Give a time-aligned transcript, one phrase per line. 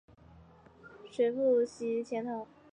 [1.11, 2.47] 随父徙钱塘。